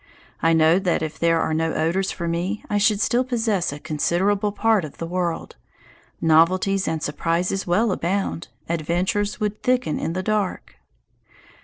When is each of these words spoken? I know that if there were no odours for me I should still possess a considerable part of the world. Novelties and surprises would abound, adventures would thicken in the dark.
I 0.41 0.53
know 0.53 0.79
that 0.79 1.03
if 1.03 1.19
there 1.19 1.37
were 1.39 1.53
no 1.53 1.73
odours 1.73 2.09
for 2.11 2.27
me 2.27 2.65
I 2.71 2.79
should 2.79 2.99
still 2.99 3.23
possess 3.23 3.71
a 3.71 3.77
considerable 3.77 4.51
part 4.51 4.83
of 4.83 4.97
the 4.97 5.05
world. 5.05 5.57
Novelties 6.19 6.87
and 6.87 7.03
surprises 7.03 7.67
would 7.67 7.91
abound, 7.91 8.47
adventures 8.67 9.39
would 9.39 9.61
thicken 9.61 9.99
in 9.99 10.13
the 10.13 10.23
dark. 10.23 10.77